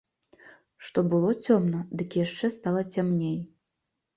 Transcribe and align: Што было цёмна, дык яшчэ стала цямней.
Што 0.87 1.03
было 1.11 1.29
цёмна, 1.45 1.81
дык 1.99 2.09
яшчэ 2.25 2.51
стала 2.57 2.81
цямней. 2.97 3.37